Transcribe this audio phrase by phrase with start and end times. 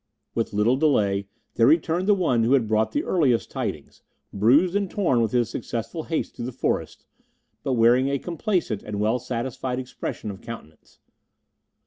[0.33, 4.01] With little delay there returned the one who had brought the earliest tidings,
[4.33, 7.05] bruised and torn with his successful haste through the forest,
[7.61, 10.97] but wearing a complacent and well satisfied expression of countenance.